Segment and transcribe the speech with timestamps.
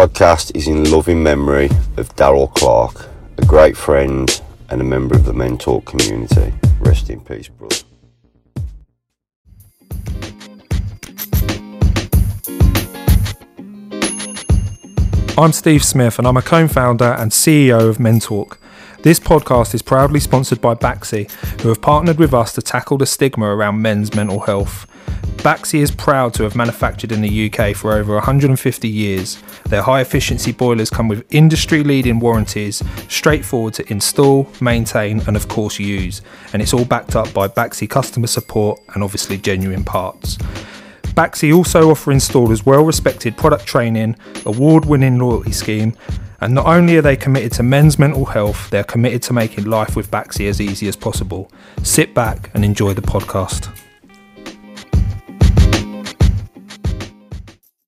[0.00, 1.66] podcast is in loving memory
[1.98, 3.06] of Darryl Clarke,
[3.36, 6.54] a great friend and a member of the Mentalk community.
[6.78, 7.76] Rest in peace, brother.
[15.36, 18.59] I'm Steve Smith and I'm a co founder and CEO of Mentalk.
[19.02, 21.30] This podcast is proudly sponsored by Baxi,
[21.62, 24.86] who have partnered with us to tackle the stigma around men's mental health.
[25.38, 29.42] Baxi is proud to have manufactured in the UK for over 150 years.
[29.64, 35.48] Their high efficiency boilers come with industry leading warranties, straightforward to install, maintain, and of
[35.48, 36.20] course use.
[36.52, 40.36] And it's all backed up by Baxi customer support and obviously genuine parts.
[41.16, 45.96] Baxi also offer installers well respected product training, award winning loyalty scheme,
[46.42, 49.94] and not only are they committed to men's mental health, they're committed to making life
[49.94, 51.50] with Baxi as easy as possible.
[51.82, 53.68] Sit back and enjoy the podcast.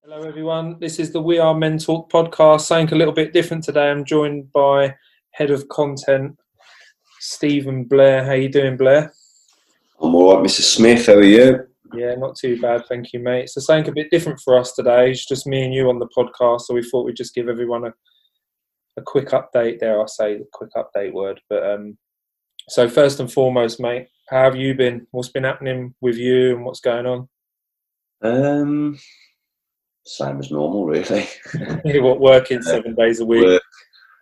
[0.05, 0.79] Hello, everyone.
[0.81, 2.63] This is the We Are Men Talk podcast.
[2.63, 3.91] Something a little bit different today.
[3.91, 4.97] I'm joined by
[5.31, 6.37] Head of Content,
[7.21, 8.23] Stephen Blair.
[8.23, 9.15] How you doing, Blair?
[9.99, 10.61] I'm all right, Mr.
[10.61, 11.07] Smith.
[11.07, 11.67] How are you?
[11.95, 13.49] Yeah, not too bad, thank you, mate.
[13.49, 15.11] So something a bit different for us today.
[15.11, 17.85] It's just me and you on the podcast, so we thought we'd just give everyone
[17.85, 17.93] a,
[18.97, 19.81] a quick update.
[19.81, 21.41] There, I say the quick update word.
[21.49, 21.99] But um,
[22.69, 25.07] so first and foremost, mate, how have you been?
[25.11, 27.29] What's been happening with you, and what's going on?
[28.23, 28.99] Um,
[30.07, 31.27] same as normal, really.
[32.01, 33.45] what working seven days a week?
[33.45, 33.63] Work,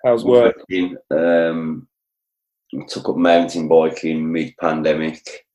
[0.04, 0.56] How's work?
[0.58, 1.88] Working, um,
[2.88, 5.46] took up mountain biking mid-pandemic.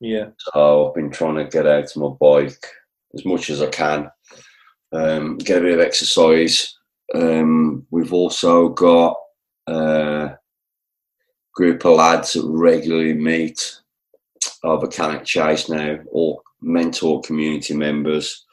[0.00, 0.26] Yeah.
[0.38, 2.66] So I've been trying to get out to my bike
[3.14, 4.10] as much as I can,
[4.92, 6.75] um, get a bit of exercise.
[7.14, 9.16] Um, we've also got
[9.66, 10.36] a
[11.54, 13.80] group of lads that regularly meet
[14.62, 18.44] over Cannock Chase now, or Mentalk community members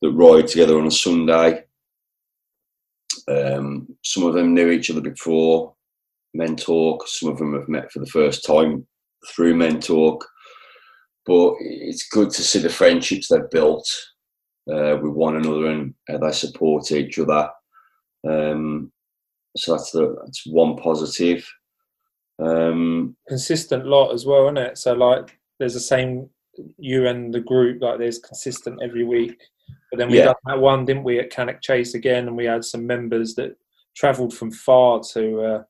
[0.00, 1.64] that ride together on a Sunday.
[3.26, 5.74] Um, some of them knew each other before
[6.36, 7.06] Mentalk.
[7.06, 8.86] Some of them have met for the first time
[9.34, 10.22] through Mentalk
[11.28, 13.86] but it's good to see the friendships they've built
[14.72, 17.50] uh, with one another and how they support each other.
[18.28, 18.92] Um,
[19.56, 21.48] so that's the that's one positive.
[22.40, 24.78] Um, consistent lot as well, isn't it?
[24.78, 26.30] So like, there's the same
[26.76, 29.40] you and the group like there's consistent every week.
[29.90, 30.26] But then we yeah.
[30.26, 33.56] done that one, didn't we, at Cannock Chase again, and we had some members that
[33.96, 35.62] travelled from far to uh,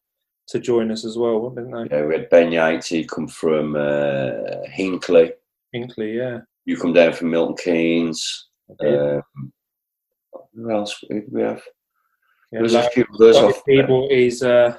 [0.48, 1.96] to join us as well, didn't they?
[1.96, 5.32] Yeah, we had Ben Yates, he come from uh, Hinckley,
[5.72, 6.40] Hinckley, yeah.
[6.64, 8.48] You come down from Milton Keynes.
[8.80, 9.22] Um,
[10.54, 11.62] who else did we have?
[12.52, 14.76] Yeah, there's a few others off people is uh,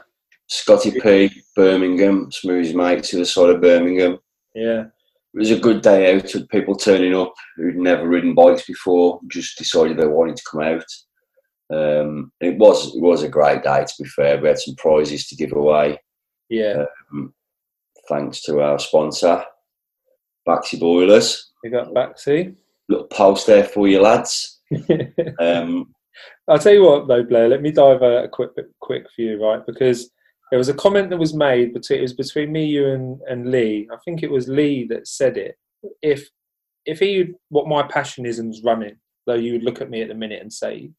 [0.48, 4.18] Scotty P, Birmingham, some of his mates the side of Birmingham.
[4.56, 4.86] Yeah.
[5.34, 9.20] It was a good day out with people turning up who'd never ridden bikes before,
[9.28, 10.86] just decided they wanted to come out.
[11.72, 14.42] Um, it was it was a great day to be fair.
[14.42, 16.00] We had some prizes to give away.
[16.50, 16.86] Yeah.
[17.14, 17.32] Um,
[18.08, 19.44] thanks to our sponsor,
[20.48, 21.52] Baxi Boilers.
[21.64, 22.56] We got Baxi.
[22.88, 24.62] Little post there for you lads.
[25.40, 25.94] um,
[26.50, 27.48] I'll tell you what though, Blair.
[27.48, 29.66] Let me dive a quick, quick for you, right?
[29.66, 30.10] Because
[30.50, 33.52] there was a comment that was made between it was between me, you, and, and
[33.52, 33.88] Lee.
[33.94, 35.56] I think it was Lee that said it.
[36.02, 36.28] If
[36.86, 40.02] if he what my passion is and was running, though, you would look at me
[40.02, 40.90] at the minute and say,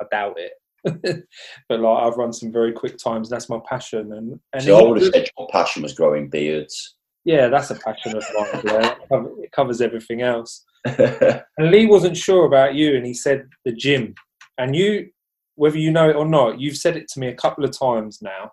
[0.00, 0.52] I doubt it.
[1.68, 3.30] but like I've run some very quick times.
[3.30, 4.12] And that's my passion.
[4.12, 6.96] And, and so I would have said your passion was growing beards.
[7.24, 8.62] Yeah, that's a passion of mine.
[8.64, 10.64] Yeah, it covers everything else.
[10.84, 14.14] and Lee wasn't sure about you, and he said the gym.
[14.58, 15.10] And you,
[15.56, 18.20] whether you know it or not, you've said it to me a couple of times
[18.22, 18.52] now.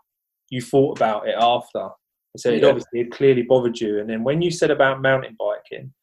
[0.49, 1.89] You thought about it after,
[2.37, 2.69] so it yeah.
[2.69, 3.99] obviously it clearly bothered you.
[3.99, 5.93] And then when you said about mountain biking,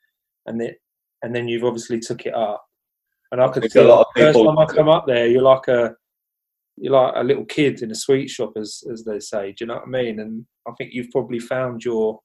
[0.46, 0.76] and it,
[1.22, 2.64] and then you've obviously took it up.
[3.32, 5.94] And I could see the first time I come up there, you're like a
[6.76, 9.52] you're like a little kid in a sweet shop, as as they say.
[9.52, 10.20] Do you know what I mean?
[10.20, 12.20] And I think you've probably found your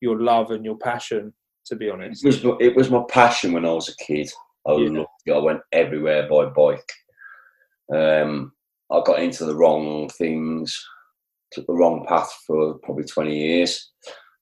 [0.00, 1.32] your love and your passion.
[1.66, 4.28] To be honest, it was, it was my passion when I was a kid.
[4.66, 4.90] I yeah.
[4.90, 5.32] loved it.
[5.32, 6.92] I went everywhere by bike.
[7.94, 8.52] Um,
[8.90, 10.78] I got into the wrong things,
[11.52, 13.90] took the wrong path for probably 20 years.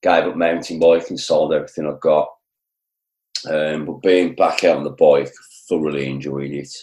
[0.03, 2.29] Gave up mountain biking, sold everything I've got.
[3.49, 5.31] Um, but being back out on the bike,
[5.69, 6.75] thoroughly enjoyed it.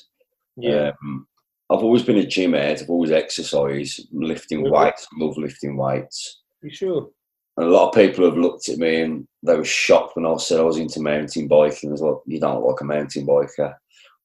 [0.56, 0.92] Yeah.
[1.04, 1.28] Um,
[1.70, 2.82] I've always been a gym head.
[2.82, 5.08] I've always exercised, lifting weights.
[5.18, 6.42] Love lifting weights.
[6.62, 7.10] You sure?
[7.58, 10.38] And a lot of people have looked at me and they were shocked when I
[10.38, 11.90] said I was into mountain biking.
[11.90, 13.76] I was like, you don't look like a mountain biker.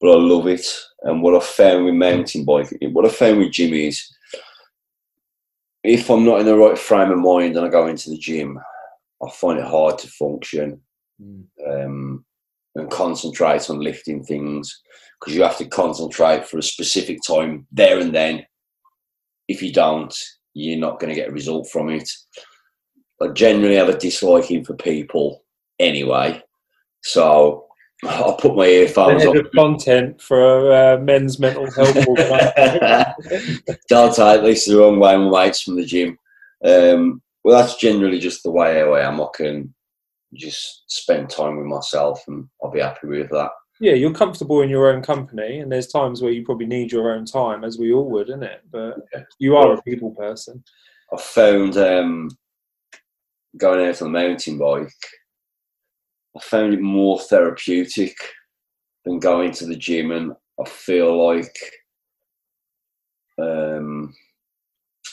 [0.02, 0.66] But I love it.
[1.02, 4.04] And what I found with mountain biking, what I found with gym is
[5.82, 8.58] if I'm not in the right frame of mind and I go into the gym,
[9.24, 10.82] I find it hard to function.
[11.22, 11.44] Mm.
[11.66, 12.24] Um,
[12.74, 14.80] and concentrate on lifting things
[15.20, 18.44] because you have to concentrate for a specific time there and then.
[19.48, 20.14] If you don't,
[20.54, 22.08] you're not going to get a result from it.
[23.20, 25.44] I generally have a disliking for people
[25.78, 26.42] anyway,
[27.02, 27.66] so
[28.04, 29.48] I'll put my earphones on.
[29.54, 31.94] content for uh, men's mental health.
[33.88, 36.18] don't take this the wrong way, my mates from the gym.
[36.64, 39.20] Um, well, that's generally just the way I am.
[39.20, 39.72] I can
[40.34, 43.50] just spend time with myself, and I'll be happy with that.
[43.80, 47.12] Yeah, you're comfortable in your own company, and there's times where you probably need your
[47.12, 48.62] own time, as we all would, isn't it?
[48.70, 49.22] But yeah.
[49.38, 50.62] you are a people person.
[51.12, 52.30] I found um,
[53.56, 54.92] going out on the mountain bike.
[56.36, 58.16] I found it more therapeutic
[59.04, 61.56] than going to the gym, and I feel like
[63.38, 64.14] um,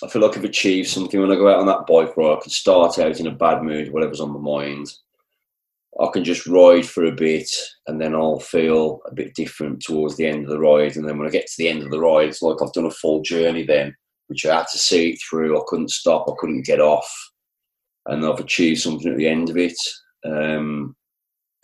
[0.04, 2.38] I feel like I've achieved something when I go out on that bike ride.
[2.38, 4.88] I can start out in a bad mood, whatever's on my mind.
[6.00, 7.50] I can just ride for a bit
[7.88, 10.96] and then I'll feel a bit different towards the end of the ride.
[10.96, 12.86] And then when I get to the end of the ride, it's like I've done
[12.86, 13.94] a full journey then,
[14.28, 15.60] which I had to see through.
[15.60, 17.10] I couldn't stop, I couldn't get off.
[18.06, 19.78] And I've achieved something at the end of it.
[20.26, 20.96] Um,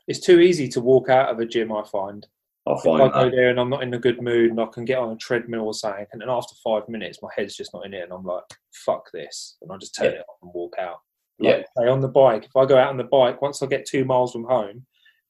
[0.07, 2.25] it's too easy to walk out of a gym, I find.
[2.67, 4.65] I find if I go there and I'm not in a good mood and I
[4.65, 7.73] can get on a treadmill or something, and then after five minutes, my head's just
[7.73, 8.43] not in it, and I'm like,
[8.73, 10.19] "Fuck this," and I just turn yeah.
[10.19, 10.97] it off and walk out.
[11.37, 11.91] Like, yeah.
[11.91, 14.31] on the bike, if I go out on the bike, once I get two miles
[14.31, 14.85] from home,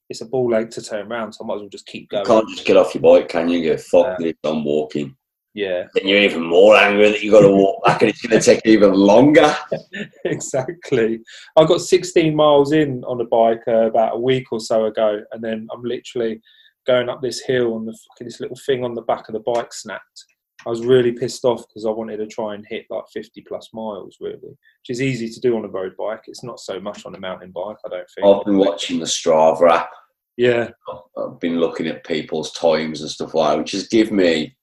[0.10, 2.24] it's a ball ache to turn around, so I might as well just keep going.
[2.24, 3.64] You can't just get off your bike, can you?
[3.64, 5.16] Go fuck this, I'm walking.
[5.56, 5.86] Yeah.
[5.94, 8.46] Then you're even more angry that you've got to walk back and it's going to
[8.46, 9.56] take even longer.
[10.26, 11.22] exactly.
[11.56, 15.22] I got 16 miles in on a bike uh, about a week or so ago,
[15.32, 16.42] and then I'm literally
[16.86, 19.74] going up this hill and the this little thing on the back of the bike
[19.74, 20.26] snapped.
[20.66, 23.70] I was really pissed off because I wanted to try and hit like 50 plus
[23.74, 26.24] miles, really, which is easy to do on a road bike.
[26.28, 28.28] It's not so much on a mountain bike, I don't think.
[28.28, 29.90] I've been watching the Strava app.
[30.38, 30.70] Yeah.
[31.18, 34.58] I've been looking at people's times and stuff like that, which has given me,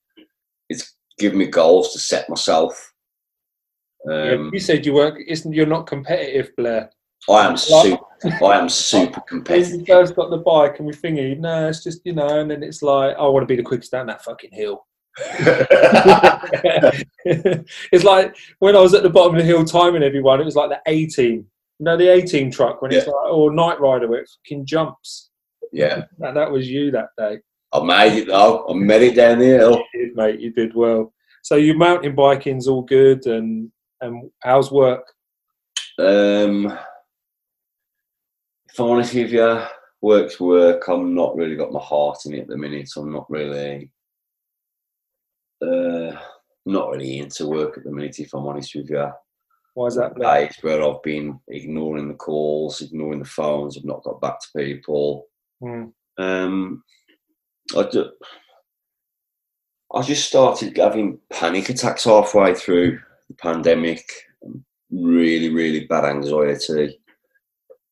[1.13, 2.93] it's given me goals to set myself.
[4.11, 6.91] Um, yeah, you said you weren't, isn't, you're not competitive, Blair.
[7.31, 8.05] I am super.
[8.25, 9.81] I am super competitive.
[9.81, 12.65] We first got the bike and we thingy, no, it's just you know, and then
[12.65, 14.87] it's like, I want to be the quickest down that fucking hill.
[17.25, 20.57] it's like when I was at the bottom of the hill timing everyone, it was
[20.57, 21.47] like the A-Team,
[21.79, 22.99] you know, the A-Team truck when yeah.
[22.99, 25.31] it's like, or Knight Rider where it fucking jumps.
[25.71, 26.07] Yeah.
[26.19, 27.39] That, that was you that day.
[27.73, 28.67] I made it though.
[28.69, 29.83] I made it down the hill.
[29.95, 30.41] You did, mate.
[30.41, 31.13] You did well.
[31.43, 33.71] So your mountain biking's all good, and
[34.01, 35.07] and how's work?
[35.99, 36.67] Um,
[38.69, 39.63] if I'm honest with you,
[40.01, 40.87] work's work.
[40.89, 42.91] I'm not really got my heart in it at the minute.
[42.97, 43.91] I'm not really,
[45.63, 46.17] uh,
[46.67, 48.19] not really into work at the minute.
[48.19, 49.11] If I'm honest with you.
[49.75, 50.15] Why is that?
[50.17, 53.79] Place where I've been ignoring the calls, ignoring the phones.
[53.79, 55.29] I've not got back to people.
[55.63, 55.93] Mm.
[56.19, 56.85] Um,
[57.77, 58.11] I just,
[59.95, 64.05] I just started having panic attacks halfway through the pandemic.
[64.91, 66.99] Really, really bad anxiety.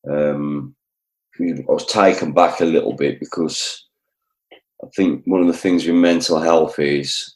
[0.09, 0.75] Um,
[1.39, 3.87] I was taken back a little bit because
[4.83, 7.35] I think one of the things with mental health is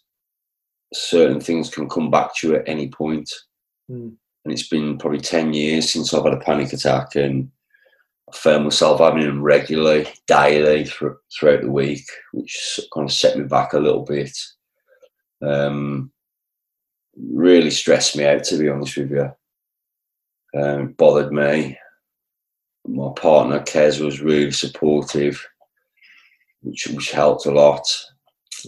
[0.94, 3.32] certain things can come back to you at any point.
[3.90, 4.16] Mm.
[4.44, 7.50] And it's been probably 10 years since I've had a panic attack, and
[8.34, 13.74] found myself having them regularly, daily throughout the week, which kind of set me back
[13.74, 14.36] a little bit.
[15.42, 16.12] Um,
[17.18, 19.32] really stressed me out, to be honest with you.
[20.60, 21.78] Um, bothered me
[22.88, 25.46] my partner Kez was really supportive,
[26.62, 27.86] which which helped a lot.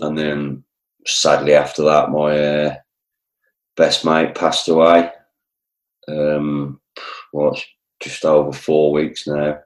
[0.01, 0.63] And then
[1.05, 2.75] sadly after that, my uh,
[3.75, 5.11] best mate passed away.
[6.07, 6.79] Um,
[8.01, 9.59] just over four weeks now.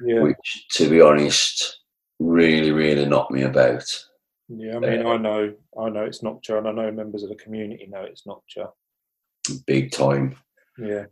[0.00, 0.20] Yeah.
[0.20, 1.80] Which, to be honest,
[2.18, 3.84] really, really knocked me about.
[4.48, 7.22] Yeah, I mean, uh, I know, I know it's knocked you, and I know members
[7.22, 8.66] of the community know it's knocked you.
[9.66, 10.36] Big time.
[10.78, 11.06] Yeah.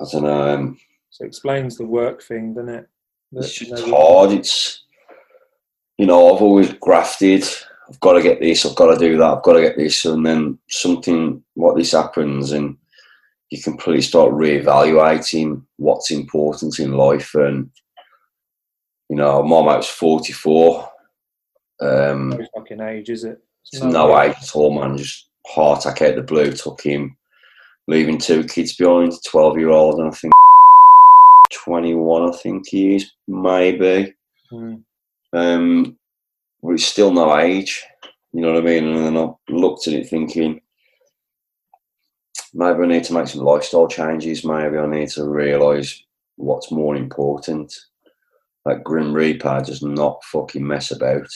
[0.00, 0.54] I don't know.
[0.54, 0.78] Um,
[1.10, 2.88] so it explains the work thing, doesn't it?
[3.32, 4.32] it's just hard.
[4.32, 4.84] It's
[5.98, 7.44] you know, I've always grafted.
[7.88, 8.64] I've got to get this.
[8.64, 9.24] I've got to do that.
[9.24, 12.76] I've got to get this, and then something like this happens, and
[13.50, 17.34] you completely start reevaluating what's important in life.
[17.34, 17.70] And
[19.08, 20.88] you know, my mate was forty four.
[21.80, 23.40] Um, no fucking age, is it?
[23.72, 24.98] It's no, no age at all, man.
[24.98, 26.52] Just heart attack out the blue.
[26.52, 27.16] Took him
[27.88, 30.32] leaving two kids behind, 12 year old, and I think
[31.52, 34.14] 21, I think he is, maybe.
[34.52, 34.84] Mm.
[35.32, 35.98] Um,
[36.62, 37.82] but it's still no age,
[38.32, 38.84] you know what I mean?
[38.84, 40.60] And then I looked at it thinking,
[42.58, 46.02] maybe I need to make some lifestyle changes, maybe I need to realise
[46.36, 47.72] what's more important.
[48.64, 51.28] Like Grim Reaper does not fucking mess about.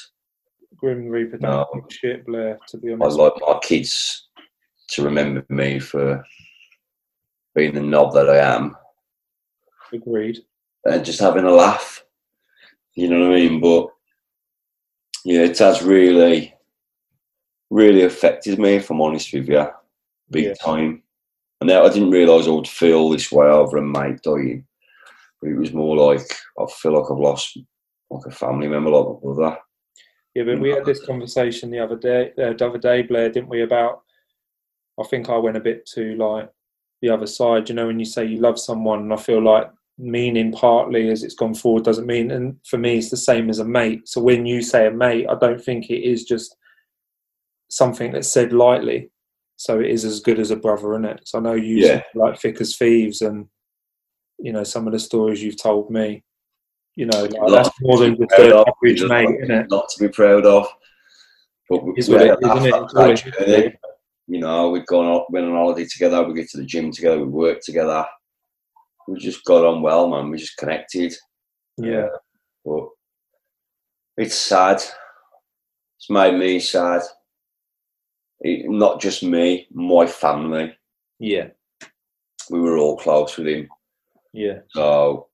[0.77, 1.65] Grim Reaper No.
[1.89, 2.59] shit, Blair.
[2.69, 3.19] To be honest.
[3.19, 4.27] I like my kids
[4.89, 6.25] to remember me for
[7.55, 8.77] being the knob that I am
[9.93, 10.39] agreed.
[10.85, 12.05] and just having a laugh.
[12.97, 13.61] You know what I mean?
[13.61, 13.87] But
[15.25, 16.53] yeah, it has really,
[17.71, 19.65] really affected me, if I'm honest with you,
[20.31, 20.55] big Yeah.
[20.55, 21.05] time.
[21.63, 24.67] And now I didn't realise I would feel this way over a mate dying.
[25.41, 26.29] But it was more like
[26.59, 27.57] I feel like I've lost
[28.11, 29.59] like a family member, like a brother.
[30.35, 33.49] Yeah, but we had this conversation the other day, uh, the other day, Blair, didn't
[33.49, 33.63] we?
[33.63, 34.03] About
[35.01, 36.51] I think I went a bit too like
[37.01, 37.69] the other side.
[37.69, 41.23] You know, when you say you love someone, and I feel like meaning partly as
[41.23, 42.33] it's gone forward doesn't mean.
[42.33, 44.09] And for me, it's the same as a mate.
[44.09, 46.57] So when you say a mate, I don't think it is just
[47.71, 49.12] something that's said lightly.
[49.63, 51.21] So it is as good as a brother, is it?
[51.29, 52.03] So I know you Yeah.
[52.17, 53.47] like thick as thieves, and
[54.41, 56.25] you know some of the stories you've told me.
[56.97, 59.71] You know, like, that's more than just of, average mate, isn't it?
[59.71, 60.67] Not to be proud of.
[61.71, 62.73] But we Is we had it is, a isn't it?
[62.73, 63.79] laugh that journey.
[64.27, 67.19] You know, we'd gone on, went on holiday together, we get to the gym together,
[67.21, 68.05] we worked together.
[69.07, 70.29] We just got on well, man.
[70.29, 71.15] We just connected.
[71.77, 72.09] Yeah,
[72.65, 72.89] But
[74.17, 74.77] it's sad.
[75.99, 77.03] It's made me sad.
[78.45, 80.77] Not just me, my family.
[81.19, 81.49] yeah,
[82.51, 83.69] We were all close with him.
[84.33, 85.29] yeah, So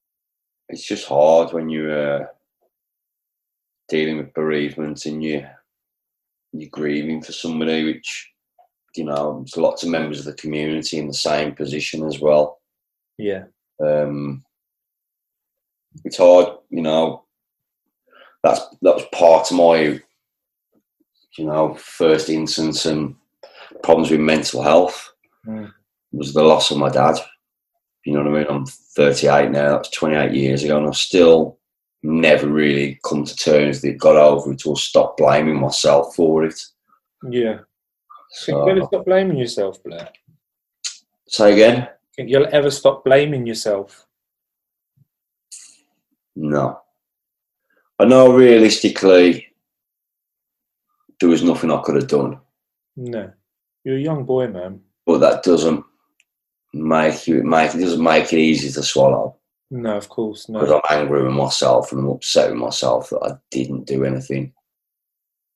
[0.69, 2.27] it's just hard when you're uh,
[3.89, 5.47] dealing with bereavement and you
[6.53, 8.31] you're grieving for somebody, which
[8.97, 12.59] you know, there's lots of members of the community in the same position as well.
[13.17, 13.45] yeah,
[13.81, 14.45] Um,
[16.05, 17.25] it's hard, you know.
[18.43, 20.01] That's that was part of my,
[21.39, 23.15] you know, first instance and
[23.83, 25.13] problems with mental health
[25.47, 25.73] Mm.
[26.13, 27.17] was the loss of my dad.
[28.05, 28.47] You know what I mean?
[28.51, 29.77] I'm 38 now.
[29.77, 31.59] That's 28 years ago, and I've still
[32.03, 36.61] never really come to terms that got over it or stopped blaming myself for it.
[37.31, 37.61] yeah.
[38.45, 40.09] Think you'll ever So, stop blaming yourself, Blair?
[41.29, 41.89] say again?
[42.15, 44.07] Think you'll ever stop blaming yourself?
[46.37, 46.81] No.
[47.99, 49.47] I know realistically
[51.21, 52.39] there was nothing I could have done,
[52.97, 53.33] No.
[53.85, 54.81] You're a young boy, man.
[55.07, 55.85] but that doesn't
[56.75, 59.37] make you make it doesn't make it easy to swallow
[59.71, 60.61] No, of course, not.
[60.61, 60.81] because.
[60.91, 64.53] I'm angry with myself and I'm upset with myself that I didn't do anything.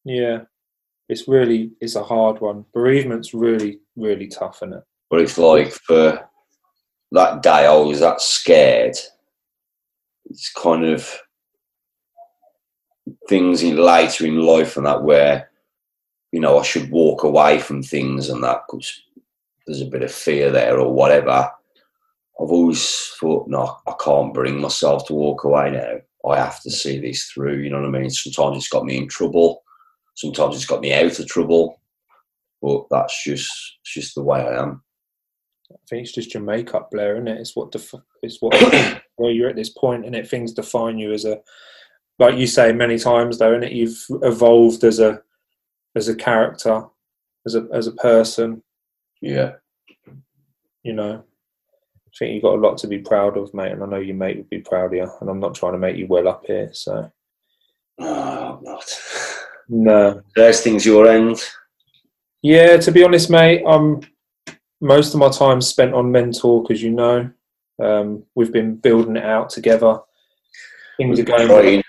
[0.04, 0.42] Yeah.
[1.08, 2.64] It's really, it's a hard one.
[2.72, 4.84] Bereavement's really, really tough, isn't it?
[5.10, 6.26] But it's like for
[7.10, 8.96] that day I was that scared.
[10.30, 11.18] It's kind of
[13.28, 15.50] things in later in life and that where
[16.32, 19.02] you know I should walk away from things and that because
[19.66, 21.50] there's a bit of fear there or whatever.
[22.40, 26.30] I've always thought, no, I can't bring myself to walk away now.
[26.30, 27.58] I have to see this through.
[27.58, 28.10] You know what I mean?
[28.10, 29.62] Sometimes it's got me in trouble.
[30.14, 31.80] Sometimes it's got me out of trouble.
[32.60, 33.50] But that's just
[33.82, 34.82] it's just the way I am.
[35.70, 37.40] I think it's just your makeup, Blair, isn't it?
[37.40, 38.54] It's what def- it's what
[39.16, 41.40] where you're at this point, and it things define you as a,
[42.18, 45.20] like you say many times, though, and it you've evolved as a,
[45.96, 46.84] as a character,
[47.46, 48.62] as a as a person.
[49.20, 49.52] Yeah.
[50.82, 53.86] You know, I think you've got a lot to be proud of, mate, and I
[53.86, 55.10] know your mate would be proud of you.
[55.20, 57.10] And I'm not trying to make you well up here, so
[57.98, 59.00] No, I'm not.
[59.68, 60.22] no.
[60.34, 61.40] There's things your end.
[62.42, 64.00] Yeah, to be honest, mate, I'm
[64.80, 67.30] most of my time spent on Mentalk, as you know.
[67.80, 70.00] Um, we've been building it out together.
[70.96, 71.81] Things are going.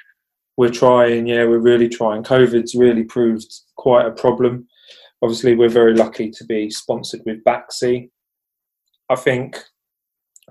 [0.57, 2.23] We're trying, yeah, we're really trying.
[2.23, 4.67] COVID's really proved quite a problem.
[5.21, 8.09] Obviously, we're very lucky to be sponsored with Baxi.
[9.09, 9.57] I think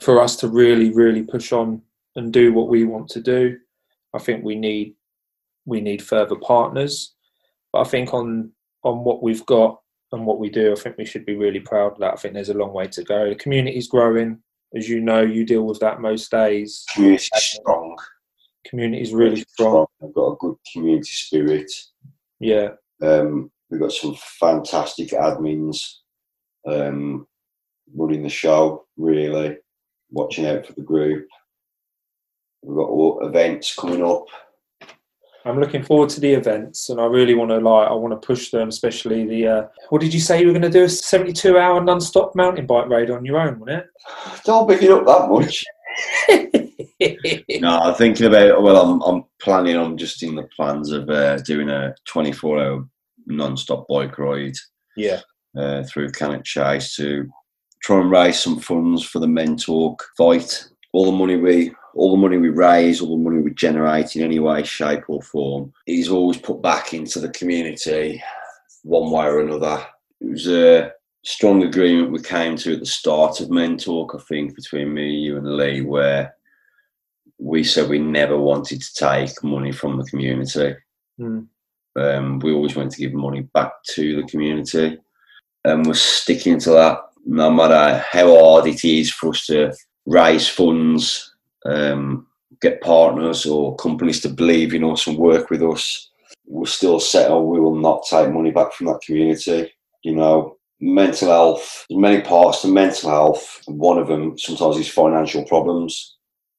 [0.01, 1.83] for us to really, really push on
[2.17, 3.57] and do what we want to do,
[4.15, 4.95] I think we need
[5.65, 7.15] we need further partners.
[7.73, 8.53] But I think on
[8.85, 9.81] on what we've got
[10.13, 12.13] and what we do, I think we should be really proud of that.
[12.15, 13.29] I think there's a long way to go.
[13.29, 14.39] The community's growing,
[14.77, 15.21] as you know.
[15.21, 16.85] You deal with that most days.
[18.73, 19.85] Community is really strong.
[20.03, 21.71] I've got a good community spirit.
[22.41, 22.69] Yeah,
[23.03, 25.77] Um, we've got some fantastic admins
[26.67, 27.27] um,
[27.95, 29.59] running the show, really,
[30.11, 31.27] watching out for the group.
[32.63, 34.25] We've got all events coming up.
[35.45, 37.91] I'm looking forward to the events, and I really want to like.
[37.91, 39.47] I want to push them, especially the.
[39.47, 40.85] Uh, what did you say you were going to do?
[40.85, 43.87] A 72 hour non-stop mountain bike raid on your own, wasn't it?
[44.47, 45.63] Don't pick it up that much.
[47.61, 48.63] no, I'm thinking about.
[48.63, 49.77] Well, I'm I'm planning.
[49.77, 52.89] I'm just in the plans of uh, doing a 24 hour
[53.27, 54.55] non-stop bike ride
[54.97, 55.21] yeah,
[55.57, 57.31] uh, through Cannock Chase to
[57.83, 60.69] try and raise some funds for the Men Talk fight.
[60.93, 64.23] All the money we all the money we raise, all the money we generate in
[64.23, 68.23] any way, shape, or form is always put back into the community
[68.83, 69.85] one way or another.
[70.21, 70.93] It was a
[71.25, 75.11] strong agreement we came to at the start of Men Talk, I think, between me,
[75.11, 76.35] you, and Lee, where
[77.43, 80.77] we said we never wanted to take money from the community.
[81.21, 81.49] Mm.
[81.97, 84.99] Um, we always wanted to give money back to the community,
[85.65, 89.73] and we're sticking to that no matter how hard it is for us to
[90.07, 91.35] raise funds,
[91.67, 92.27] um,
[92.61, 96.11] get partners or companies to believe in us and work with us.
[96.47, 99.73] We're still set on we will not take money back from that community.
[100.03, 103.63] You know, mental health, many parts to mental health.
[103.67, 106.17] One of them sometimes is financial problems.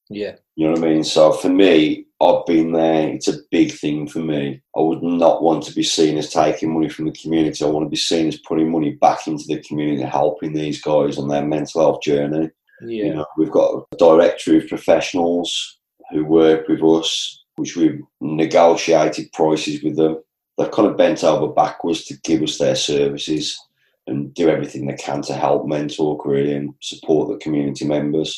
[0.10, 0.36] Yeah.
[0.56, 1.04] You know what I mean?
[1.04, 3.10] So for me, I've been there.
[3.10, 4.62] It's a big thing for me.
[4.76, 7.66] I would not want to be seen as taking money from the community.
[7.66, 11.18] I want to be seen as putting money back into the community, helping these guys
[11.18, 12.50] on their mental health journey.
[12.82, 13.06] Yeah.
[13.06, 15.80] You know, we've got a directory of professionals
[16.12, 20.18] who work with us, which we've negotiated prices with them.
[20.58, 23.60] They've kind of bent over backwards to give us their services
[24.06, 28.38] and do everything they can to help Mentalk, really and support the community members.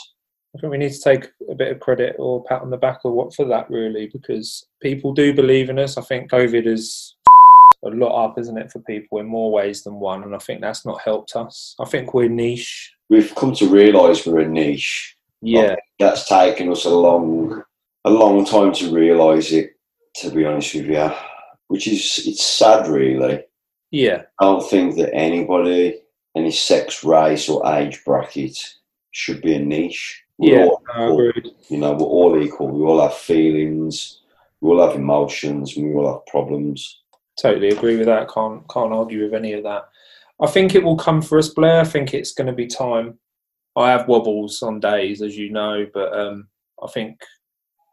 [0.55, 2.99] I think we need to take a bit of credit or pat on the back
[3.03, 5.97] or what for that really, because people do believe in us.
[5.97, 7.13] I think COVID has
[7.83, 10.61] a lot up, isn't it, for people in more ways than one, and I think
[10.61, 11.75] that's not helped us.
[11.79, 12.93] I think we're niche.
[13.09, 15.17] We've come to realise we're a niche.
[15.41, 17.61] Yeah, That's taken us a long,
[18.05, 19.71] a long time to realise it.
[20.17, 21.11] To be honest with you,
[21.67, 23.43] which is it's sad, really.
[23.91, 25.99] yeah, I don't think that anybody,
[26.37, 28.57] any sex, race, or age bracket
[29.11, 30.23] should be a niche.
[30.37, 30.65] We're yeah.
[30.65, 31.31] all.
[31.69, 32.67] You know, we're all equal.
[32.67, 34.21] We all have feelings.
[34.61, 35.77] We all have emotions.
[35.77, 37.01] And we all have problems.
[37.37, 38.29] Totally agree with that.
[38.29, 39.89] Can't can't argue with any of that.
[40.41, 41.81] I think it will come for us, Blair.
[41.81, 43.17] I think it's going to be time.
[43.75, 46.47] I have wobbles on days, as you know, but um,
[46.81, 47.21] I think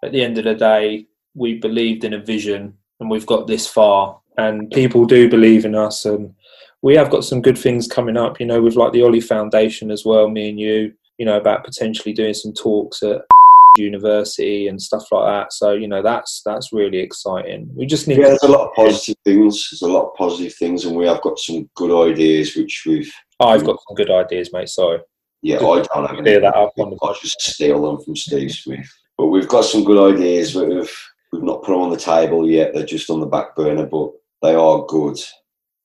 [0.03, 3.67] at the end of the day, we believed in a vision, and we've got this
[3.67, 6.35] far, and people do believe in us, and
[6.83, 8.39] we have got some good things coming up.
[8.39, 10.29] You know, with like the Ollie Foundation as well.
[10.29, 13.22] Me and you, you know, about potentially doing some talks at
[13.77, 15.53] university and stuff like that.
[15.53, 17.68] So you know, that's that's really exciting.
[17.75, 19.68] We just need Yeah, there's a lot of positive things.
[19.70, 23.12] There's a lot of positive things, and we have got some good ideas, which we've.
[23.40, 24.68] I've got some good ideas, mate.
[24.68, 25.01] Sorry.
[25.42, 26.38] Yeah, Just I don't have any.
[26.38, 28.88] that up on the I just steal them from Steve Smith.
[29.18, 30.55] But we've got some good ideas.
[30.55, 30.96] But we've
[31.33, 32.72] we've not put them on the table yet.
[32.72, 34.11] They're just on the back burner, but
[34.42, 35.18] they are good.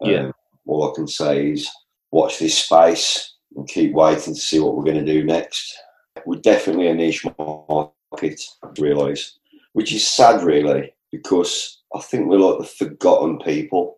[0.01, 0.25] Yeah.
[0.25, 0.33] Um,
[0.67, 1.69] all I can say is
[2.11, 5.75] watch this space and keep waiting to see what we're going to do next.
[6.25, 9.39] We're definitely a niche market, I realise,
[9.73, 13.97] which is sad, really, because I think we're like the forgotten people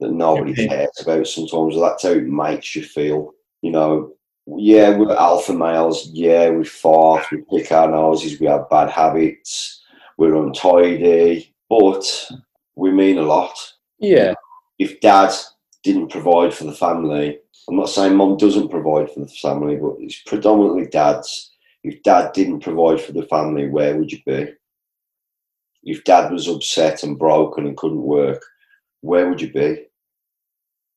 [0.00, 0.68] that nobody Okay.
[0.68, 1.78] cares about sometimes.
[1.78, 3.34] That's how it makes you feel.
[3.62, 4.12] You know,
[4.46, 6.08] yeah, we're alpha males.
[6.12, 9.82] Yeah, we fart, we pick our noses, we have bad habits,
[10.18, 12.30] we're untidy, but
[12.74, 13.56] we mean a lot
[13.98, 14.34] Yeah.
[14.78, 15.32] if dad
[15.82, 19.94] didn't provide for the family, I'm not saying mum doesn't provide for the family, but
[20.00, 21.50] it's predominantly dad's.
[21.84, 24.52] If dad didn't provide for the family, where would you be?
[25.84, 28.40] If dad was upset and broken and couldn't work,
[29.00, 29.86] where would you be?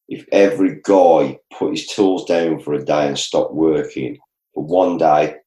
[0.08, 4.18] If every guy put his tools down for a day and stopped working
[4.54, 5.38] for one day,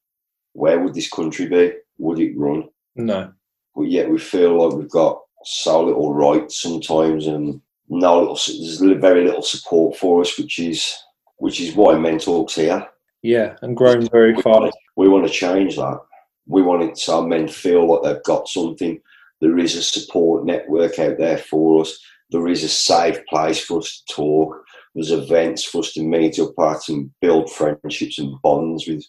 [0.54, 1.72] where would this country be?
[1.98, 2.68] Would it run?
[2.96, 3.32] No.
[3.76, 8.80] but yet we feel like we've got so little rights sometimes and no little there's
[9.00, 10.96] very little support for us which is
[11.38, 12.86] which is why men talks here
[13.22, 14.60] Yeah, and grown very we fast.
[14.60, 15.98] want, to, we want to change that
[16.46, 19.00] we want it so men feel like they've got something
[19.40, 21.98] there is a support network out there for us
[22.30, 26.38] there is a safe place for us to talk there's events for us to meet
[26.38, 29.04] up at and build friendships and bonds with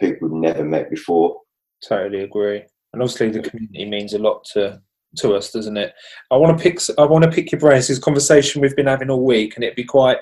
[0.00, 1.36] people we've never met before
[1.86, 2.62] Totally agree.
[2.92, 4.80] And obviously, the community means a lot to
[5.16, 5.92] to us, doesn't it?
[6.30, 6.78] I want to pick.
[6.98, 7.88] I want to pick your brains.
[7.88, 10.18] This conversation we've been having all week, and it'd be quite.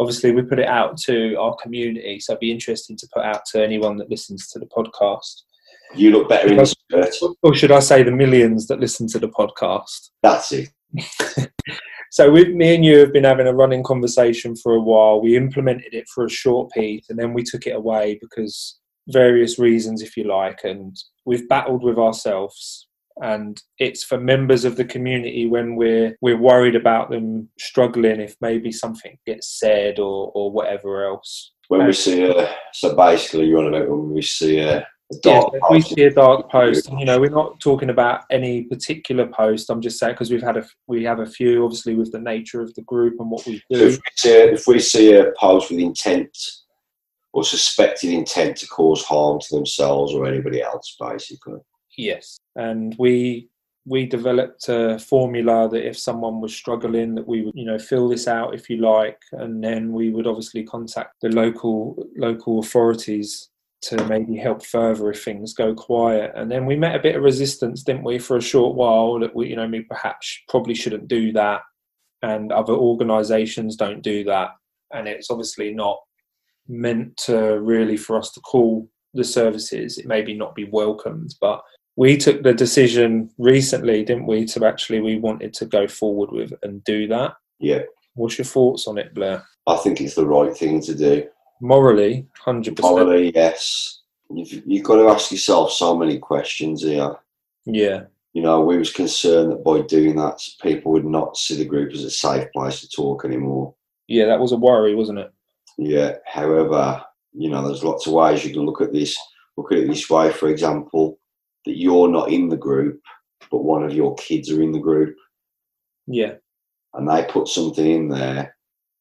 [0.00, 3.42] Obviously, we put it out to our community, so it'd be interesting to put out
[3.52, 5.42] to anyone that listens to the podcast,
[5.94, 9.18] you look better in the skirt or should I say, the millions that listen to
[9.18, 10.10] the podcast.
[10.22, 10.70] that's it
[12.14, 15.20] So, with me and you have been having a running conversation for a while.
[15.20, 18.78] We implemented it for a short piece, and then we took it away because
[19.08, 22.86] various reasons, if you like, and we've battled with ourselves.
[23.22, 28.34] And it's for members of the community when we're we're worried about them struggling if
[28.40, 31.52] maybe something gets said or or whatever else.
[31.68, 35.54] when we see a so basically you're on about when we see a, Yeah, dark
[35.54, 38.64] if we post, see a dark post, and, you know, we're not talking about any
[38.64, 39.70] particular post.
[39.70, 42.62] I'm just saying because we've had a we have a few, obviously, with the nature
[42.62, 43.86] of the group and what we so do.
[43.86, 46.36] if we see a, if we see a post with intent
[47.32, 51.60] or suspected intent to cause harm to themselves or anybody else, basically.
[51.96, 53.48] Yes, and we
[53.86, 58.08] we developed a formula that if someone was struggling that we would you know fill
[58.08, 59.20] this out if you like.
[59.32, 63.50] And then we would obviously contact the local local authorities
[63.82, 66.32] to maybe help further if things go quiet.
[66.34, 69.34] And then we met a bit of resistance didn't we for a short while that
[69.34, 71.60] we you know we perhaps probably shouldn't do that.
[72.22, 74.50] And other organizations don't do that.
[74.94, 75.98] And it's obviously not
[76.66, 79.98] meant to really for us to call the services.
[79.98, 81.60] It maybe not be welcomed but
[81.96, 86.52] we took the decision recently, didn't we, to actually we wanted to go forward with
[86.62, 87.34] and do that.
[87.60, 87.82] Yeah.
[88.14, 89.44] What's your thoughts on it, Blair?
[89.66, 91.28] I think it's the right thing to do.
[91.60, 92.96] Morally, hundred percent.
[92.96, 94.00] Morally, yes.
[94.30, 97.14] You've, you've got to ask yourself so many questions here.
[97.64, 98.04] Yeah.
[98.32, 101.92] You know, we was concerned that by doing that, people would not see the group
[101.92, 103.74] as a safe place to talk anymore.
[104.08, 105.32] Yeah, that was a worry, wasn't it?
[105.78, 106.16] Yeah.
[106.26, 109.16] However, you know, there's lots of ways you can look at this.
[109.56, 111.18] Look at it this way, for example
[111.64, 113.00] that you're not in the group,
[113.50, 115.16] but one of your kids are in the group.
[116.06, 116.34] Yeah.
[116.94, 118.56] And they put something in there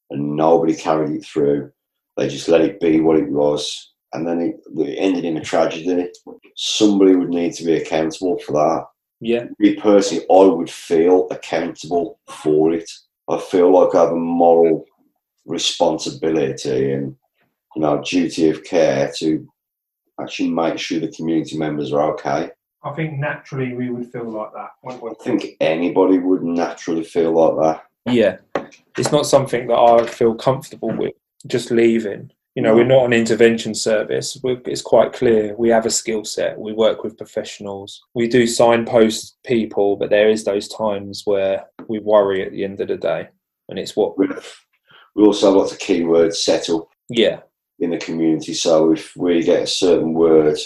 [0.10, 1.72] and nobody carried it through.
[2.18, 3.94] They just let it be what it was.
[4.14, 6.10] And then it, it ended in a tragedy.
[6.56, 8.86] Somebody would need to be accountable for that.
[9.20, 9.46] Yeah.
[9.58, 12.90] Me personally, I would feel accountable for it.
[13.30, 14.86] I feel like I have a moral
[15.46, 17.16] responsibility and
[17.76, 19.48] you know duty of care to
[20.22, 22.52] actually make sure the community members are okay.
[22.84, 24.72] I think naturally we would feel like that.
[24.88, 27.56] I think anybody would naturally feel like
[28.06, 28.14] that.
[28.14, 28.38] Yeah.
[28.98, 31.14] It's not something that I feel comfortable with
[31.48, 32.32] just leaving.
[32.56, 34.38] You know, we're not an intervention service.
[34.44, 36.60] We're, it's quite clear we have a skill set.
[36.60, 38.04] We work with professionals.
[38.14, 42.80] We do signpost people, but there is those times where we worry at the end
[42.80, 43.30] of the day,
[43.70, 44.28] and it's what we
[45.18, 46.92] also have lots of keywords settle.
[47.10, 47.40] Yeah,
[47.80, 48.54] in the community.
[48.54, 50.58] So if we get a certain word,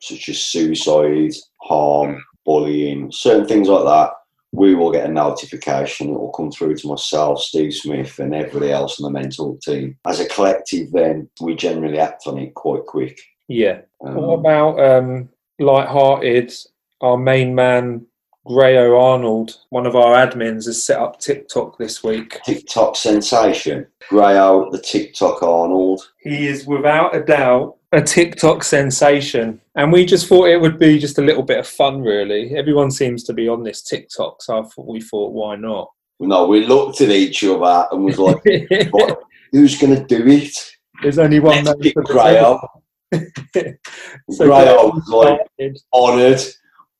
[0.00, 1.32] such as suicide,
[1.62, 4.12] harm, bullying, certain things like that,
[4.52, 6.08] we will get a notification.
[6.08, 9.98] It will come through to myself, Steve Smith, and everybody else in the Mentalk team.
[10.06, 13.20] As a collective, then we generally act on it quite quick.
[13.48, 13.82] Yeah.
[14.04, 16.52] Um, what about um, light-hearted?
[17.00, 18.06] Our main man
[18.48, 22.40] Grayo Arnold, one of our admins, has set up TikTok this week.
[22.46, 23.86] TikTok sensation.
[24.10, 26.00] Grayo, the TikTok Arnold.
[26.18, 29.60] He is without a doubt a TikTok sensation.
[29.74, 32.56] And we just thought it would be just a little bit of fun, really.
[32.56, 35.90] Everyone seems to be on this TikTok, so I thought, we thought, why not?
[36.18, 38.42] No, we looked at each other and was like,
[39.52, 40.56] who's going to do it?
[41.02, 41.74] There's only one man.
[41.74, 42.66] Grayo.
[43.12, 46.40] so Grayo was like honoured,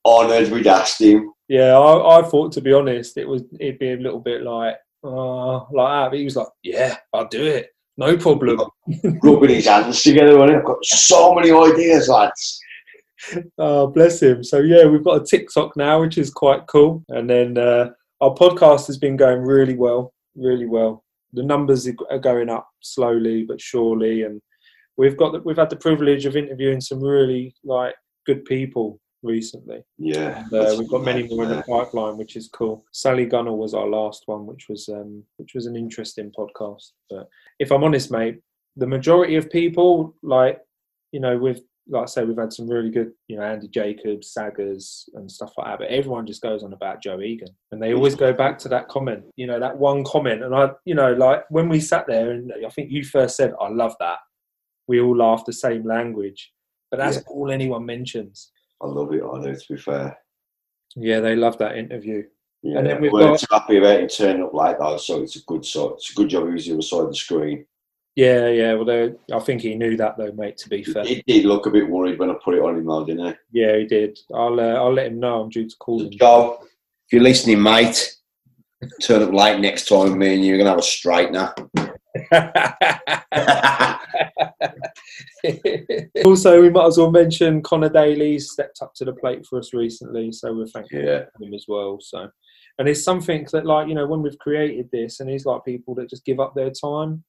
[0.05, 3.93] honoured we'd asked him yeah, I, I thought to be honest, it was it'd be
[3.93, 6.09] a little bit like uh, like that.
[6.11, 8.61] But he was like, "Yeah, I'll do it, no problem."
[9.23, 12.61] Rubbing his hands together, and I've got so many ideas, lads.
[13.59, 14.45] Oh, bless him.
[14.45, 18.33] So yeah, we've got a TikTok now, which is quite cool, and then uh, our
[18.33, 21.05] podcast has been going really well, really well.
[21.33, 24.41] The numbers are going up slowly but surely, and
[24.97, 29.83] we've got the, we've had the privilege of interviewing some really like good people recently.
[29.99, 32.85] Yeah, and, uh, we've got many more in the pipeline, which is cool.
[32.93, 36.93] Sally Gunner was our last one, which was um, which was an interesting podcast.
[37.11, 37.29] But
[37.59, 38.41] if I'm honest, mate,
[38.77, 40.61] the majority of people, like
[41.13, 44.33] you know, with like I say, we've had some really good, you know, Andy Jacobs,
[44.33, 45.79] Saggers, and stuff like that.
[45.79, 48.89] But everyone just goes on about Joe Egan, and they always go back to that
[48.89, 50.43] comment, you know, that one comment.
[50.43, 53.55] And I, you know, like when we sat there, and I think you first said,
[53.61, 54.19] "I love that."
[54.87, 56.53] We all laugh the same language,
[56.91, 57.23] but that's yeah.
[57.29, 58.51] all anyone mentions.
[58.83, 59.23] I love it.
[59.23, 60.19] I know to be fair.
[60.97, 62.25] Yeah, they love that interview.
[62.63, 65.37] Yeah, and then we've we're got, happy about it turning up like that, so it's
[65.37, 67.65] a good so it's a good job he was the other side of the screen.
[68.17, 68.75] Yeah, yeah.
[68.75, 70.57] Well, I think he knew that though, mate.
[70.59, 72.85] To be fair, he did look a bit worried when I put it on him,
[72.85, 73.61] though, didn't he?
[73.61, 74.19] Yeah, he did.
[74.35, 75.43] I'll uh, I'll let him know.
[75.43, 76.11] I'm due to call him.
[76.11, 78.17] Joe, if you're listening, mate,
[79.03, 80.19] turn up late next time.
[80.19, 81.53] Me and you're gonna have a straightener.
[86.25, 89.73] also, we might as well mention Connor Daly stepped up to the plate for us
[89.73, 91.25] recently, so we're thankful yeah.
[91.37, 91.99] for him as well.
[92.01, 92.29] So,
[92.79, 95.95] and it's something that, like you know, when we've created this, and he's like people
[95.97, 97.25] that just give up their time.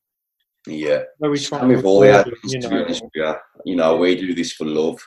[0.68, 3.36] Yeah, we try with all the you know, yeah,
[3.66, 5.00] you know, we do this for love.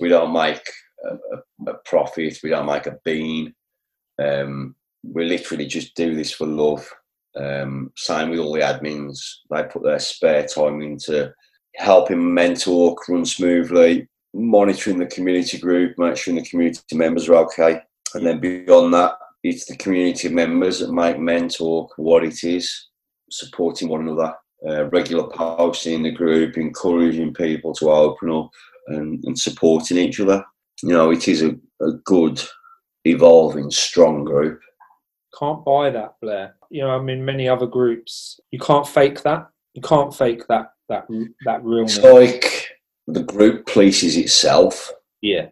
[0.00, 0.62] We don't make
[1.04, 2.38] a, a, a profit.
[2.42, 3.54] We don't make a bean.
[4.20, 6.88] Um, we literally just do this for love
[7.36, 9.18] um, same with all the admins.
[9.50, 11.32] They put their spare time into
[11.76, 17.80] helping Mentalk run smoothly, monitoring the community group, make sure the community members are okay.
[18.14, 22.88] And then beyond that, it's the community members that make Mentalk what it is,
[23.30, 24.34] supporting one another.
[24.66, 28.50] uh, regular posting in the group, encouraging people to open up
[28.88, 30.44] and, and supporting each other.
[30.82, 31.50] You know, it is a,
[31.82, 32.42] a good,
[33.04, 34.60] evolving, strong group.
[35.38, 36.54] Can't buy that, Blair.
[36.70, 39.48] You know, I mean, many other groups, you can't fake that.
[39.74, 41.26] You can't fake that that mm.
[41.44, 41.98] that realness.
[41.98, 42.68] It's like
[43.06, 44.92] the group polices itself.
[45.20, 45.46] Yeah,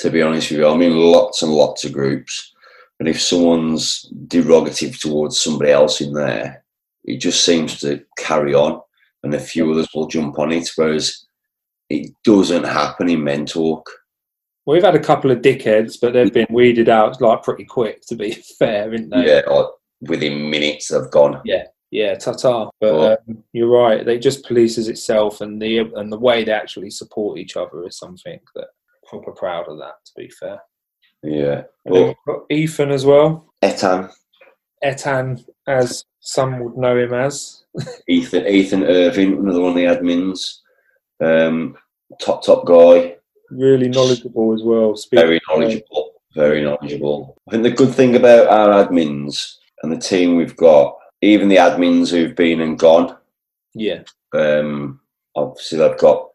[0.00, 2.52] To be honest with you, I'm in lots and lots of groups,
[2.98, 6.64] and if someone's derogative towards somebody else in there,
[7.04, 8.80] it just seems to carry on,
[9.22, 10.68] and a few others will jump on it.
[10.74, 11.26] Whereas
[11.88, 13.88] it doesn't happen in men talk.
[14.68, 18.02] Well, we've had a couple of dickheads, but they've been weeded out like pretty quick.
[18.08, 19.26] To be fair, isn't they?
[19.26, 19.66] Yeah, like
[20.02, 21.40] within minutes they've gone.
[21.46, 22.68] yeah, yeah, ta-ta.
[22.78, 26.52] But Well- um, you're right; they just polices itself, and the and the way they
[26.52, 28.66] actually support each other is something that
[29.10, 29.78] I'm proper proud of.
[29.78, 30.60] That, to be fair.
[31.22, 31.62] Yeah.
[31.86, 34.12] And Well, we've got Ethan as well, Etan,
[34.84, 37.64] Etan, as some would know him as.
[38.06, 40.58] Ethan, Ethan Irving, another one of the admins.
[41.20, 41.76] Um,
[42.20, 43.16] top top guy,
[43.50, 44.96] Really knowledgeable as well.
[44.96, 47.36] Speaking very knowledgeable, very knowledgeable.
[47.48, 51.56] I think the good thing about our admins and the team we've got, even the
[51.56, 53.16] admins who've been and gone,
[53.74, 55.00] Yeah, um,
[55.34, 56.28] obviously they've got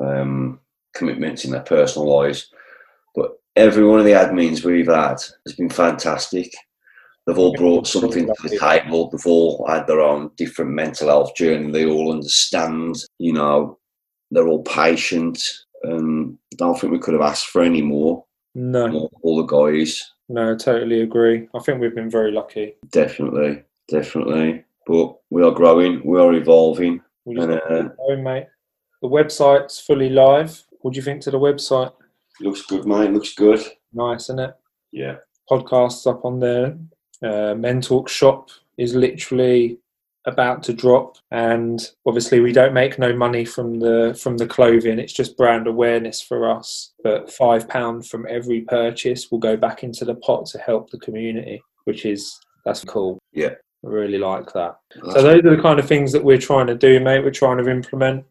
[0.00, 0.60] um,
[0.94, 2.50] commitments in their personal lives,
[3.14, 6.52] but every one of the admins we've had has been fantastic.
[7.26, 9.10] They've all brought something to the table.
[9.10, 11.72] They've all had their own different mental health journey.
[11.72, 13.78] They all understand, you know,
[14.30, 15.42] they're all patient.
[15.82, 16.15] And I
[16.56, 18.24] don't think we could have asked for any more.
[18.54, 21.48] no, All, the guys, no, totally agree.
[21.54, 22.74] I think we've been very lucky.
[22.90, 24.64] definitely, definitely.
[24.86, 27.00] But we are growing, we are evolving.
[27.24, 28.46] We And, uh, going, mate.
[29.02, 30.62] The website's fully live.
[30.80, 31.92] What do you think to the website?
[32.40, 33.10] Looks good, mate.
[33.12, 33.60] Looks good.
[33.92, 34.54] Nice, isn't it?
[34.92, 35.16] Yeah.
[35.50, 36.76] podcasts up on there.
[37.22, 39.78] Uh, Men Talk Shop is literally
[40.26, 44.98] about to drop, and obviously we don't make no money from the from the clothing.
[44.98, 46.92] It's just brand awareness for us.
[47.02, 50.98] But five pound from every purchase will go back into the pot to help the
[50.98, 53.18] community, which is that's cool.
[53.32, 53.54] Yeah.
[53.84, 54.76] I really like that.
[54.96, 57.22] That's So those are the kind of things that we're trying to do, mate.
[57.22, 58.24] We're trying to implement.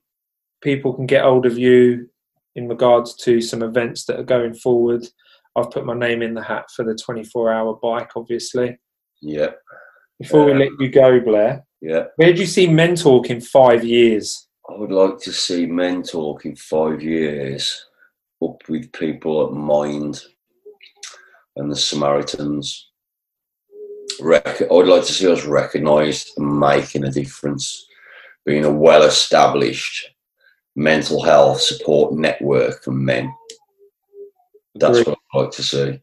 [0.62, 2.10] People can get hold of you
[2.56, 5.08] in regards to some events that are going forward.
[5.56, 8.78] I've put my name in the hat for the 24-hour bike, obviously.
[9.22, 9.52] Yeah,
[10.20, 12.06] Before we let you go, Blair, yeah.
[12.16, 14.46] where do you see Men Talk in five years?
[14.68, 17.86] I would like to see men talk in five years
[18.44, 20.24] up with people at Mind
[21.56, 22.90] and the Samaritans.
[24.20, 27.86] Rec- I would like to see us recognised and making a difference,
[28.46, 30.10] being a well established
[30.76, 33.32] mental health support network for men.
[34.74, 35.08] That's Agreed.
[35.12, 36.02] what I'd like to see.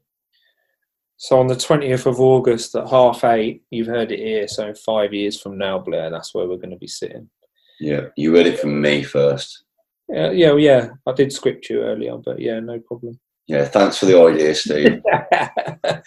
[1.22, 4.48] So on the 20th of August at half eight, you've heard it here.
[4.48, 7.30] So five years from now, Blair, that's where we're going to be sitting.
[7.78, 9.62] Yeah, you read it from me first.
[10.08, 10.88] Yeah, yeah, well, yeah.
[11.06, 13.20] I did script you earlier, but yeah, no problem.
[13.46, 15.00] Yeah, thanks for the idea, Steve.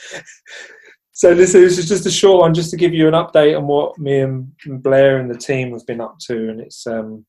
[1.14, 3.68] so listen, this is just a short one, just to give you an update on
[3.68, 4.52] what me and
[4.84, 7.26] Blair and the team have been up to, and it's um,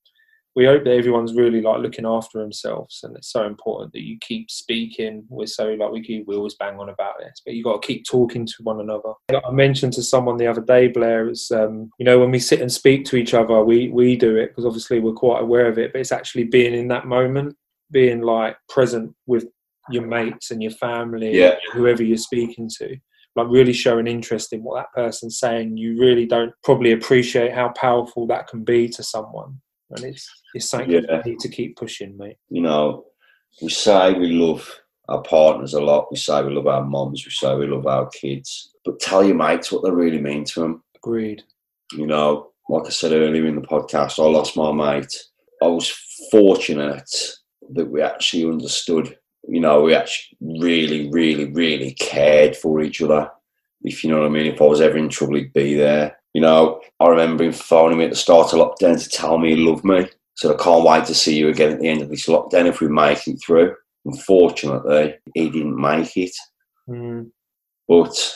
[0.57, 4.16] we hope that everyone's really like looking after themselves, and it's so important that you
[4.21, 5.25] keep speaking.
[5.29, 7.87] We're so like we keep, we always bang on about this, but you got to
[7.87, 9.12] keep talking to one another.
[9.29, 12.62] I mentioned to someone the other day, Blair, it's um, you know when we sit
[12.62, 15.79] and speak to each other, we we do it because obviously we're quite aware of
[15.79, 17.55] it, but it's actually being in that moment,
[17.90, 19.45] being like present with
[19.90, 21.55] your mates and your family, Yeah.
[21.73, 22.97] whoever you're speaking to,
[23.37, 25.77] like really showing interest in what that person's saying.
[25.77, 30.68] You really don't probably appreciate how powerful that can be to someone, and it's it's
[30.70, 31.22] something Yeah.
[31.25, 32.37] you need to keep pushing, mate.
[32.49, 33.05] you know,
[33.62, 34.68] we say we love
[35.09, 36.09] our partners a lot.
[36.11, 37.25] We say we love our moms.
[37.25, 38.72] We say we love our kids.
[38.85, 40.83] But tell your mates what they really mean to them.
[40.96, 41.42] Agreed.
[41.92, 45.14] You know, like I said earlier in the podcast, I lost my mate.
[45.62, 45.88] I was
[46.31, 47.11] fortunate
[47.70, 49.16] that we actually understood.
[49.49, 53.31] You know, we actually really, really, really cared for each other.
[53.83, 54.53] If you know what I mean.
[54.53, 56.18] If I was ever in trouble, he'd be there.
[56.37, 59.55] You know, I remember him phoning me at the start of lockdown to tell me
[59.55, 60.07] he loved me.
[60.35, 62.83] So I can't wait to see you again at the end of this lockdown if
[62.83, 63.75] we make it through.
[64.05, 66.37] Unfortunately, he didn't make it.
[66.90, 67.31] Mm,
[67.88, 68.35] But,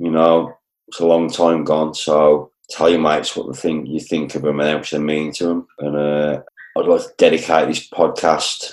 [0.00, 0.54] you know,
[0.88, 1.94] it's a long time gone.
[1.94, 4.98] So tell your mates what the thing you think of them and how much they
[4.98, 5.68] mean to them.
[5.78, 6.42] And uh,
[6.76, 8.72] I'd like to dedicate this podcast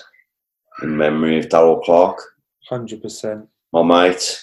[0.82, 2.24] in memory of Darryl Clarke,
[2.70, 3.48] Hundred percent.
[3.72, 4.42] my mate.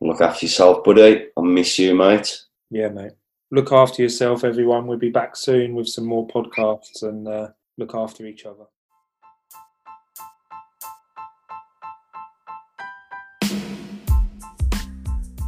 [0.00, 1.26] Look after yourself, buddy.
[1.36, 2.40] I miss you, mate.
[2.70, 3.12] Yeah, mate.
[3.54, 4.88] Look after yourself, everyone.
[4.88, 8.64] We'll be back soon with some more podcasts and uh, look after each other.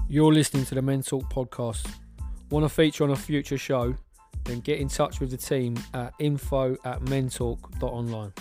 [0.09, 1.85] You're listening to the Men Talk podcast.
[2.49, 3.97] Want to feature on a future show?
[4.45, 8.33] then get in touch with the team at info at mentalk.online.